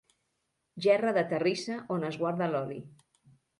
Gerra 0.85 1.13
de 1.19 1.25
terrissa 1.35 1.77
on 1.99 2.09
es 2.11 2.19
guarda 2.25 2.51
l'oli. 2.57 2.83